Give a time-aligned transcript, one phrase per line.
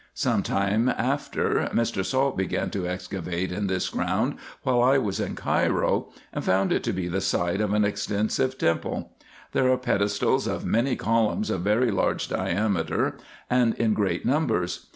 [0.15, 2.03] Some time after Mr.
[2.03, 6.83] Salt began to excavate in tins ground while I was in Cairo, and found it
[6.85, 9.11] to be the site of an extensive temple.
[9.51, 13.17] There are pedestals of many columns of very large diameter
[13.47, 14.87] and in great numbers.